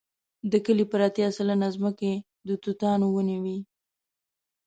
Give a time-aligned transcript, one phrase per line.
[0.51, 2.11] د کلي پر اتیا سلنې ځمکې
[2.47, 3.57] د توتانو ونې وې.